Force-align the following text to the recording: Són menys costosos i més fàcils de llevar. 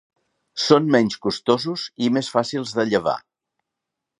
Són 0.61 0.87
menys 0.95 1.17
costosos 1.25 1.83
i 2.07 2.09
més 2.17 2.33
fàcils 2.37 2.75
de 2.79 2.87
llevar. 2.91 3.17